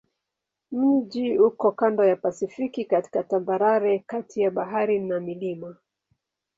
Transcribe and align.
Mji 0.71 1.37
uko 1.39 1.71
kando 1.71 2.03
la 2.03 2.15
Pasifiki 2.15 2.85
katika 2.85 3.23
tambarare 3.23 3.99
kati 3.99 4.41
ya 4.41 4.51
bahari 4.51 4.99
na 4.99 5.19
milima. 5.19 5.75